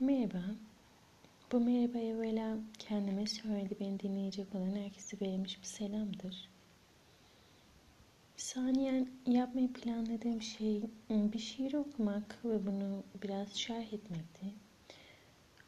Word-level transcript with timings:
Merhaba. 0.00 0.42
Bu 1.52 1.60
merhaba 1.60 1.98
evvela 1.98 2.58
kendime 2.78 3.26
söyledi 3.26 3.76
beni 3.80 4.00
dinleyecek 4.00 4.54
olan 4.54 4.76
herkese 4.76 5.20
verilmiş 5.20 5.62
bir 5.62 5.66
selamdır. 5.66 6.48
Saniyen 8.36 9.08
yapmayı 9.26 9.72
planladığım 9.72 10.42
şey 10.42 10.82
bir 11.10 11.38
şiir 11.38 11.74
okumak 11.74 12.38
ve 12.44 12.66
bunu 12.66 13.02
biraz 13.22 13.54
şerh 13.54 13.92
etmekti. 13.92 14.46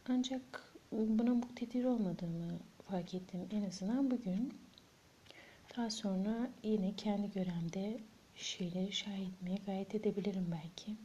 Ancak 0.08 0.74
buna 0.92 1.34
muktedir 1.34 1.84
olmadığımı 1.84 2.58
fark 2.90 3.14
ettim 3.14 3.40
en 3.50 3.62
azından 3.62 4.10
bugün. 4.10 4.54
Daha 5.76 5.90
sonra 5.90 6.50
yine 6.62 6.96
kendi 6.96 7.30
göremde 7.30 8.00
şeyleri 8.36 8.92
şerh 8.92 9.20
etmeye 9.20 9.58
gayret 9.66 9.94
edebilirim 9.94 10.46
belki. 10.52 10.96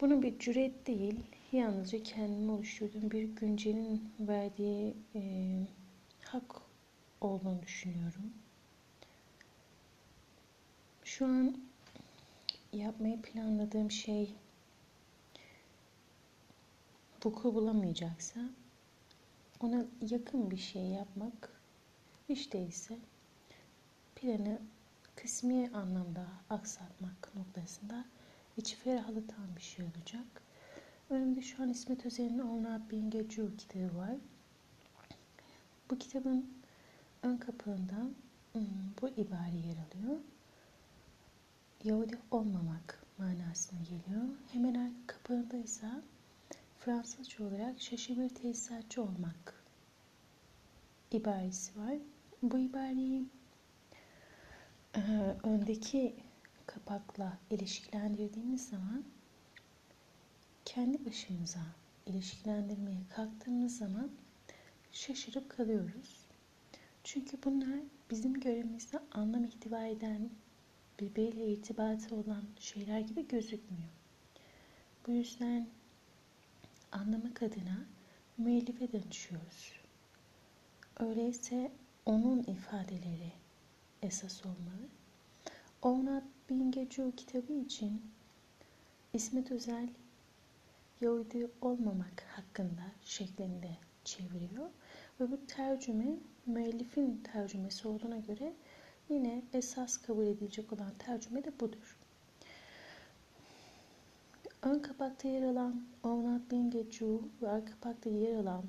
Bunu 0.00 0.22
bir 0.22 0.38
cüret 0.38 0.86
değil, 0.86 1.20
yalnızca 1.52 2.02
kendime 2.02 2.52
oluşturduğum 2.52 3.10
bir 3.10 3.22
güncelin 3.22 4.12
verdiği 4.20 4.96
e, 5.14 5.20
hak 6.24 6.60
olduğunu 7.20 7.62
düşünüyorum. 7.62 8.32
Şu 11.04 11.26
an 11.26 11.56
yapmayı 12.72 13.22
planladığım 13.22 13.90
şey 13.90 14.34
vuku 17.24 17.54
bulamayacaksa 17.54 18.40
ona 19.60 19.84
yakın 20.10 20.50
bir 20.50 20.56
şey 20.56 20.82
yapmak 20.82 21.60
hiç 22.28 22.52
değilse 22.52 22.98
planı 24.16 24.58
kısmi 25.16 25.70
anlamda 25.74 26.26
aksatmak 26.50 27.34
noktasında 27.34 28.04
içi 28.56 28.76
ferahlatan 28.76 29.56
bir 29.56 29.62
şey 29.62 29.84
olacak. 29.84 30.42
Önümde 31.10 31.42
şu 31.42 31.62
an 31.62 31.68
İsmet 31.68 32.06
Özel'in 32.06 32.38
Olnat 32.38 32.90
Bingecu 32.90 33.56
kitabı 33.56 33.96
var. 33.96 34.16
Bu 35.90 35.98
kitabın 35.98 36.50
ön 37.22 37.36
kapağında 37.36 38.08
hmm, 38.52 38.64
bu 39.02 39.08
ibare 39.08 39.56
yer 39.56 39.76
alıyor. 39.76 40.20
Yahudi 41.84 42.18
olmamak 42.30 43.02
manasına 43.18 43.78
geliyor. 43.80 44.26
Hemen 44.52 44.74
arka 44.74 45.06
kapağında 45.06 45.56
ise 45.56 45.90
Fransızca 46.78 47.44
olarak 47.44 47.80
şaşı 47.80 48.20
bir 48.20 48.28
tesisatçı 48.28 49.02
olmak 49.02 49.64
ibaresi 51.10 51.78
var. 51.78 51.94
Bu 52.42 52.58
ibareyi 52.58 53.24
öndeki 55.44 56.14
kapakla 56.66 57.38
ilişkilendirdiğimiz 57.50 58.68
zaman 58.68 59.04
kendi 60.76 61.06
başımıza 61.06 61.60
ilişkilendirmeye 62.06 63.00
kalktığımız 63.08 63.78
zaman 63.78 64.10
şaşırıp 64.92 65.50
kalıyoruz. 65.50 66.20
Çünkü 67.04 67.38
bunlar 67.44 67.80
bizim 68.10 68.40
görevimizde 68.40 68.98
anlam 69.12 69.44
ihtiva 69.44 69.84
eden, 69.86 70.30
birbiriyle 71.00 71.52
irtibatı 71.52 72.14
olan 72.14 72.42
şeyler 72.58 73.00
gibi 73.00 73.28
gözükmüyor. 73.28 73.88
Bu 75.06 75.12
yüzden 75.12 75.66
anlamak 76.92 77.42
adına 77.42 77.84
müellife 78.38 78.92
danışıyoruz. 78.92 79.72
Öyleyse 81.00 81.72
onun 82.06 82.42
ifadeleri 82.42 83.32
esas 84.02 84.46
olmalı. 84.46 84.88
Onat 85.82 86.24
Bingecu 86.50 87.12
kitabı 87.16 87.52
için 87.52 88.02
İsmet 89.12 89.50
Özel 89.50 89.88
Yahudi 91.00 91.50
olmamak 91.60 92.22
hakkında 92.36 92.82
şeklinde 93.02 93.70
çeviriyor. 94.04 94.70
Ve 95.20 95.30
bu 95.30 95.46
tercüme 95.46 96.16
müellifin 96.46 97.22
tercümesi 97.32 97.88
olduğuna 97.88 98.18
göre 98.18 98.52
yine 99.08 99.42
esas 99.52 99.96
kabul 99.96 100.26
edilecek 100.26 100.72
olan 100.72 100.92
tercüme 100.98 101.44
de 101.44 101.60
budur. 101.60 101.98
Ön 104.62 104.78
kapakta 104.78 105.28
yer 105.28 105.42
alan 105.42 105.86
Onat 106.02 106.50
Bingecu 106.50 107.28
ve 107.42 107.48
arka 107.48 107.72
kapakta 107.72 108.10
yer 108.10 108.34
alan 108.34 108.64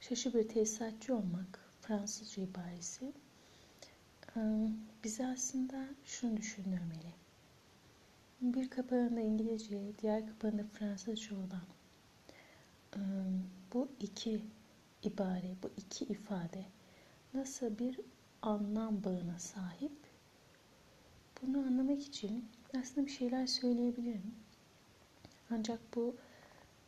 Şaşı 0.00 0.34
bir 0.34 0.48
tesisatçı 0.48 1.16
olmak 1.16 1.58
Fransızca 1.80 2.42
ibaresi 2.42 3.12
bize 5.04 5.26
aslında 5.26 5.84
şunu 6.04 6.36
düşündürmeli. 6.36 7.21
Bir 8.42 8.70
kapağında 8.70 9.20
İngilizce, 9.20 9.92
diğer 10.02 10.26
kapağında 10.26 10.64
Fransızca 10.64 11.36
olan 11.36 11.62
bu 13.74 13.88
iki 14.00 14.42
ibare, 15.02 15.54
bu 15.62 15.70
iki 15.76 16.04
ifade 16.04 16.64
nasıl 17.34 17.78
bir 17.78 18.00
anlam 18.42 19.04
bağına 19.04 19.38
sahip? 19.38 19.92
Bunu 21.42 21.58
anlamak 21.58 22.02
için 22.02 22.44
aslında 22.78 23.06
bir 23.06 23.12
şeyler 23.12 23.46
söyleyebilirim. 23.46 24.34
Ancak 25.50 25.80
bu 25.96 26.16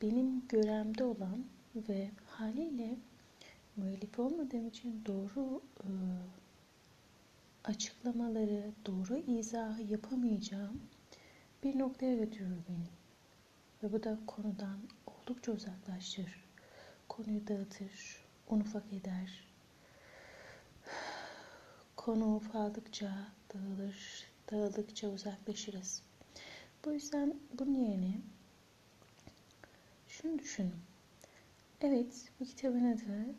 benim 0.03 0.49
göremde 0.49 1.05
olan 1.05 1.45
ve 1.89 2.11
haliyle 2.27 2.97
müellif 3.77 4.19
olmadığım 4.19 4.69
için 4.69 5.03
doğru 5.07 5.63
e, 5.81 5.89
açıklamaları, 7.65 8.71
doğru 8.87 9.17
izahı 9.17 9.83
yapamayacağım 9.83 10.81
bir 11.65 11.79
noktaya 11.79 12.15
götürür 12.17 12.59
beni. 12.69 12.89
Ve 13.83 13.93
bu 13.93 14.03
da 14.03 14.19
konudan 14.27 14.79
oldukça 15.07 15.53
uzaklaştırır. 15.53 16.45
Konuyu 17.09 17.49
dağıtır, 17.49 18.25
un 18.49 18.61
ufak 18.61 18.93
eder. 18.93 19.49
Konu 21.97 22.37
ufaldıkça 22.37 23.13
dağılır, 23.55 24.27
dağıldıkça 24.51 25.09
uzaklaşırız. 25.09 26.03
Bu 26.85 26.93
yüzden 26.93 27.35
bunun 27.59 27.75
yerine 27.75 28.21
şunu 30.09 30.39
düşünün. 30.39 30.75
Evet, 31.81 32.31
bu 32.41 32.45
kitabın 32.45 32.93
adı 32.93 33.35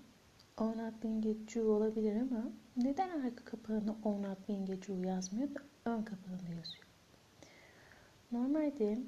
Onat 0.57 1.03
Bingecu 1.03 1.71
olabilir 1.71 2.21
ama 2.21 2.51
neden 2.77 3.09
arka 3.09 3.45
kapağına 3.45 3.95
Onat 4.03 4.49
Bingecu 4.49 4.93
yazmıyor 4.93 5.55
da 5.55 5.59
ön 5.85 6.03
kapağında 6.03 6.53
yazıyor? 6.57 6.84
Normalde 8.31 8.99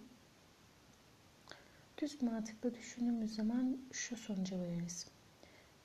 düz 1.97 2.21
mantıklı 2.21 2.75
düşündüğümüz 2.75 3.35
zaman 3.35 3.77
şu 3.91 4.15
sonuca 4.17 4.59
varırız. 4.59 5.07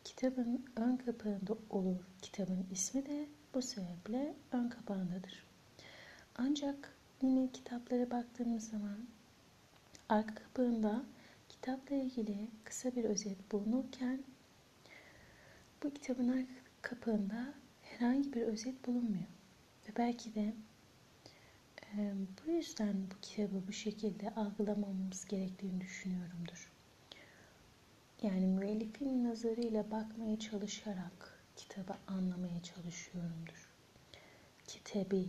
Kitabın 0.05 0.67
ön 0.77 0.97
kapağında 0.97 1.57
olur 1.71 1.97
kitabın 2.23 2.67
ismi 2.71 3.07
de 3.07 3.27
bu 3.55 3.63
sebeple 3.63 4.35
ön 4.53 4.69
kapağındadır. 4.69 5.47
Ancak 6.37 6.97
yine 7.23 7.53
kitaplara 7.53 8.11
baktığımız 8.11 8.69
zaman 8.69 8.99
arka 10.09 10.35
kapağında 10.35 11.05
kitapla 11.49 11.97
ilgili 11.97 12.49
kısa 12.65 12.97
bir 12.97 13.05
özet 13.05 13.53
bulunurken 13.53 14.23
bu 15.83 15.95
kitabın 15.95 16.29
arka 16.29 16.53
kapağında 16.83 17.55
herhangi 17.83 18.33
bir 18.33 18.43
özet 18.43 18.87
bulunmuyor. 18.87 19.29
Ve 19.89 19.97
belki 19.97 20.35
de 20.35 20.55
bu 21.97 22.51
yüzden 22.51 22.95
bu 23.11 23.21
kitabı 23.23 23.67
bu 23.69 23.73
şekilde 23.73 24.35
algılamamız 24.35 25.25
gerektiğini 25.25 25.81
düşünüyorumdur. 25.81 26.73
Yani 28.23 28.47
müellifin 28.47 29.25
nazarıyla 29.25 29.91
bakmaya 29.91 30.39
çalışarak 30.39 31.41
kitabı 31.57 31.95
anlamaya 32.07 32.63
çalışıyorumdur. 32.63 33.69
Kitabı, 34.67 35.25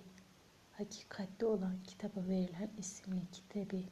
hakikatli 0.72 1.46
olan 1.46 1.84
kitaba 1.88 2.28
verilen 2.28 2.70
isimli 2.78 3.22
kitabı 3.32 3.84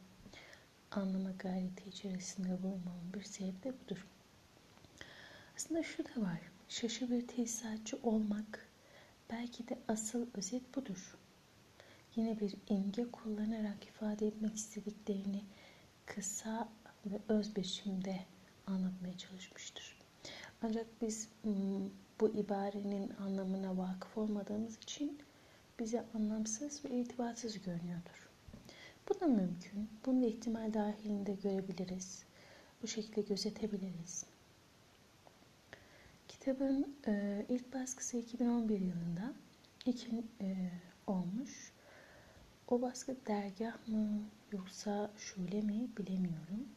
anlama 0.92 1.32
gayreti 1.32 1.90
içerisinde 1.90 2.64
bulunmamın 2.64 3.14
bir 3.14 3.24
sebebi 3.24 3.64
de 3.64 3.74
budur. 3.86 4.06
Aslında 5.56 5.84
şu 5.84 6.06
da 6.06 6.22
var. 6.22 6.40
Şaşı 6.70 7.12
bir 7.12 7.28
tesisatçı 7.28 8.00
olmak 8.04 8.68
belki 9.32 9.68
de 9.68 9.78
asıl 9.88 10.28
özet 10.34 10.76
budur. 10.76 11.18
Yine 12.16 12.40
bir 12.40 12.56
imge 12.70 13.12
kullanarak 13.12 13.86
ifade 13.86 14.28
etmek 14.28 14.56
istediklerini 14.56 15.44
kısa 16.06 16.70
ve 17.06 17.20
öz 17.28 17.56
biçimde 17.56 18.20
anlatmaya 18.68 19.18
çalışmıştır. 19.18 19.98
Ancak 20.62 21.02
biz 21.02 21.30
bu 22.20 22.30
ibarenin 22.30 23.10
anlamına 23.10 23.78
vakıf 23.78 24.18
olmadığımız 24.18 24.78
için 24.78 25.20
bize 25.80 26.06
anlamsız 26.14 26.86
ve 26.86 26.90
itibarsız 26.90 27.62
görünüyordur. 27.62 28.30
Bu 29.10 29.20
da 29.20 29.28
mümkün. 29.28 29.90
Bunu 30.06 30.22
da 30.22 30.26
ihtimal 30.26 30.74
dahilinde 30.74 31.34
görebiliriz. 31.34 32.24
Bu 32.84 32.88
şekilde 32.88 33.22
gözetebiliriz. 33.22 34.26
Kitabın 36.28 36.96
e, 37.08 37.46
ilk 37.50 37.74
baskısı 37.74 38.18
2011 38.18 38.80
yılında 38.80 39.34
iki 39.86 40.24
e, 40.42 40.72
olmuş. 41.08 41.71
O 42.72 42.82
baskı 42.82 43.16
dergah 43.28 43.88
mı 43.88 44.24
yoksa 44.52 45.12
şöyle 45.18 45.62
mi 45.62 45.90
bilemiyorum. 45.98 46.70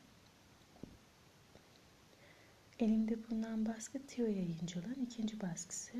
Elimde 2.78 3.30
bulunan 3.30 3.66
baskı 3.66 4.06
Tio 4.06 4.26
Yayıncılığın 4.26 5.06
ikinci 5.06 5.40
baskısı. 5.40 5.92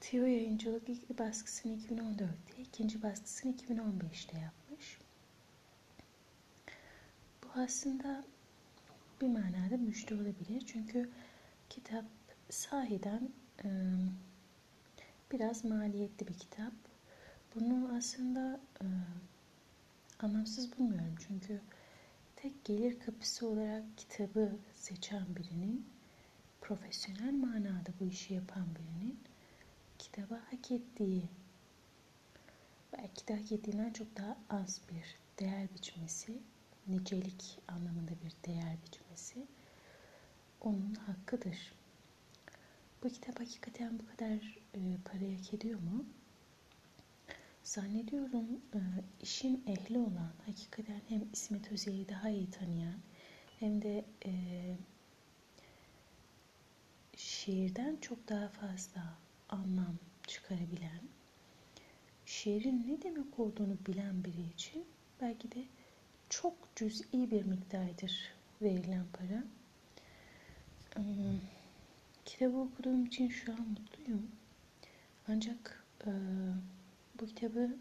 Tio 0.00 0.24
Yayıncılık 0.24 0.88
ilk 0.88 1.18
baskısını 1.18 1.72
2014'te, 1.72 2.62
ikinci 2.62 3.02
baskısını 3.02 3.52
2015'te 3.52 4.38
yapmış. 4.38 4.98
Bu 7.42 7.60
aslında 7.60 8.24
bir 9.20 9.28
manada 9.28 9.76
müjde 9.76 10.14
olabilir. 10.14 10.66
Çünkü 10.66 11.10
kitap 11.70 12.04
sahiden 12.50 13.28
biraz 15.32 15.64
maliyetli 15.64 16.28
bir 16.28 16.34
kitap. 16.34 16.91
Bunu 17.54 17.94
aslında 17.96 18.60
e, 18.82 18.86
anlamsız 20.18 20.78
bulmuyorum. 20.78 21.14
Çünkü 21.28 21.60
tek 22.36 22.64
gelir 22.64 23.00
kapısı 23.00 23.48
olarak 23.48 23.84
kitabı 23.96 24.56
seçen 24.74 25.36
birinin, 25.36 25.86
profesyonel 26.60 27.32
manada 27.32 27.90
bu 28.00 28.06
işi 28.06 28.34
yapan 28.34 28.66
birinin 28.74 29.18
kitaba 29.98 30.34
hak 30.34 30.70
ettiği, 30.70 31.28
belki 32.92 33.28
de 33.28 33.36
hak 33.36 33.52
ettiğinden 33.52 33.92
çok 33.92 34.16
daha 34.16 34.36
az 34.50 34.80
bir 34.90 35.16
değer 35.38 35.74
biçmesi, 35.74 36.38
nicelik 36.88 37.58
anlamında 37.68 38.12
bir 38.24 38.32
değer 38.48 38.76
biçmesi 38.86 39.46
onun 40.60 40.94
hakkıdır. 40.94 41.72
Bu 43.02 43.08
kitap 43.08 43.40
hakikaten 43.40 43.98
bu 43.98 44.06
kadar 44.16 44.58
e, 44.74 44.80
parayı 45.04 45.38
hak 45.38 45.54
ediyor 45.54 45.80
mu? 45.80 46.04
Zannediyorum 47.64 48.60
e, 48.74 48.78
işin 49.22 49.64
ehli 49.66 49.98
olan, 49.98 50.32
hakikaten 50.46 51.00
hem 51.08 51.22
İsmet 51.32 51.72
Özel'i 51.72 52.08
daha 52.08 52.30
iyi 52.30 52.50
tanıyan 52.50 52.98
hem 53.60 53.82
de 53.82 54.04
e, 54.24 54.32
şiirden 57.16 57.96
çok 58.00 58.28
daha 58.28 58.48
fazla 58.48 59.18
anlam 59.48 59.96
çıkarabilen, 60.26 61.02
şiirin 62.26 62.86
ne 62.88 63.02
demek 63.02 63.38
olduğunu 63.38 63.76
bilen 63.86 64.24
biri 64.24 64.42
için 64.54 64.84
belki 65.20 65.52
de 65.52 65.64
çok 66.28 66.54
cüz'i 66.76 67.30
bir 67.30 67.42
miktardır 67.42 68.32
verilen 68.62 69.04
para. 69.12 69.44
Hmm, 70.94 71.40
kitabı 72.24 72.56
okuduğum 72.58 73.06
için 73.06 73.28
şu 73.28 73.52
an 73.52 73.60
mutluyum. 73.68 74.30
Ancak 75.28 75.84
e, 76.06 76.10
bu 77.22 77.26
kitabı 77.26 77.76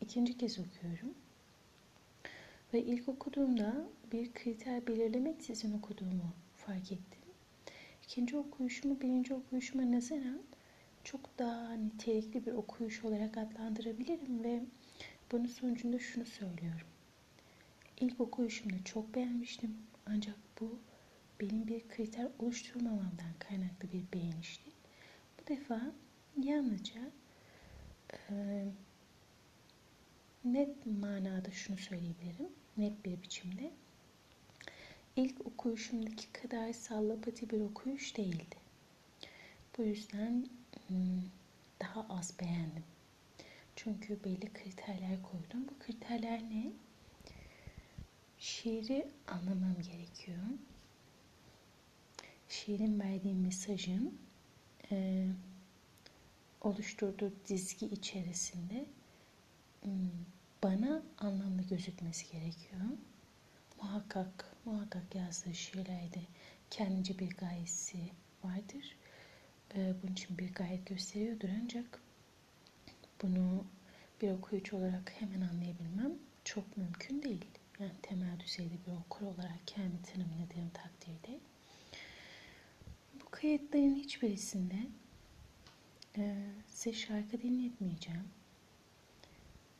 ikinci 0.00 0.38
kez 0.38 0.58
okuyorum. 0.58 1.14
Ve 2.74 2.82
ilk 2.82 3.08
okuduğumda 3.08 3.88
bir 4.12 4.32
kriter 4.32 4.86
belirlemek 4.86 5.42
sizin 5.42 5.78
okuduğumu 5.78 6.32
fark 6.56 6.92
ettim. 6.92 7.22
İkinci 8.04 8.36
okuyuşumu 8.36 9.00
birinci 9.00 9.34
okuyuşuma 9.34 9.92
nazaran 9.92 10.42
çok 11.04 11.38
daha 11.38 11.72
nitelikli 11.72 12.46
bir 12.46 12.52
okuyuş 12.52 13.04
olarak 13.04 13.36
adlandırabilirim 13.36 14.44
ve 14.44 14.62
bunun 15.32 15.46
sonucunda 15.46 15.98
şunu 15.98 16.24
söylüyorum. 16.24 16.86
İlk 18.00 18.20
okuyuşumda 18.20 18.84
çok 18.84 19.14
beğenmiştim 19.14 19.76
ancak 20.06 20.36
bu 20.60 20.78
benim 21.40 21.66
bir 21.66 21.88
kriter 21.88 22.28
oluşturmamamdan 22.38 23.32
kaynaklı 23.38 23.92
bir 23.92 24.02
beğenişti. 24.12 24.70
Bu 25.40 25.46
defa 25.48 25.92
yalnızca 26.42 27.00
e, 28.12 28.64
net 30.44 30.86
manada 30.86 31.50
şunu 31.50 31.76
söyleyebilirim, 31.76 32.48
net 32.76 33.04
bir 33.04 33.22
biçimde. 33.22 33.70
İlk 35.16 35.46
okuyuşumdaki 35.46 36.32
kadar 36.32 36.72
sallapati 36.72 37.50
bir 37.50 37.60
okuyuş 37.60 38.16
değildi. 38.16 38.56
Bu 39.78 39.82
yüzden 39.82 40.46
daha 41.80 42.06
az 42.08 42.34
beğendim. 42.40 42.84
Çünkü 43.76 44.24
belli 44.24 44.52
kriterler 44.52 45.22
koydum. 45.22 45.68
Bu 45.68 45.78
kriterler 45.78 46.42
ne? 46.42 46.72
Şiiri 48.38 49.08
anlamam 49.26 49.74
gerekiyor. 49.82 50.38
Şiirin 52.48 53.00
verdiği 53.00 53.34
mesajın 53.34 54.18
oluşturduğu 56.60 57.32
dizgi 57.48 57.86
içerisinde 57.86 58.86
bana 60.62 61.02
anlamlı 61.18 61.62
gözükmesi 61.62 62.32
gerekiyor. 62.32 62.80
Muhakkak, 63.82 64.56
muhakkak 64.64 65.14
yazdığı 65.14 65.54
şiirlerde 65.54 66.20
kendince 66.70 67.18
bir 67.18 67.30
gayesi 67.30 67.98
vardır. 68.44 68.96
Bunun 69.76 70.12
için 70.12 70.38
bir 70.38 70.54
gayet 70.54 70.86
gösteriyordur 70.86 71.48
ancak 71.62 72.00
bunu 73.22 73.64
bir 74.22 74.30
okuyucu 74.32 74.76
olarak 74.76 75.12
hemen 75.18 75.40
anlayabilmem 75.40 76.12
çok 76.44 76.76
mümkün 76.76 77.22
değil. 77.22 77.44
Yani 77.78 77.92
temel 78.02 78.40
düzeyde 78.40 78.74
bir 78.86 78.92
okur 78.92 79.26
olarak 79.26 79.66
kendi 79.66 80.02
tanımladığım 80.02 80.70
takdirde. 80.74 81.40
Bu 83.20 83.30
kayıtların 83.30 83.94
hiçbirisinde 83.94 84.76
size 86.92 87.06
şarkı 87.06 87.42
dinletmeyeceğim. 87.42 88.28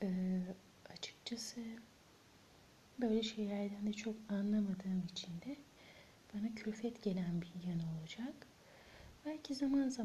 E, 0.02 0.08
açıkçası 0.93 1.60
böyle 3.00 3.22
şeylerden 3.22 3.87
de 3.87 3.93
çok 3.93 4.14
anlamadığım 4.28 5.02
için 5.12 5.31
de 5.46 5.56
bana 6.34 6.55
külfet 6.55 7.02
gelen 7.02 7.43
bir 7.43 7.69
yanı 7.69 7.82
olacak. 8.00 8.46
Belki 9.26 9.55
zaman 9.55 9.88
zaman 9.88 9.88